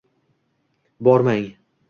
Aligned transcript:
Bormang! 1.09 1.47